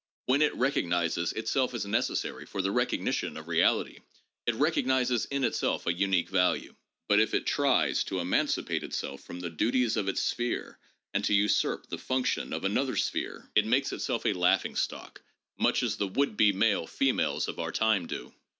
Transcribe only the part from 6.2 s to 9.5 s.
value; but if it tries to eman cipate itself from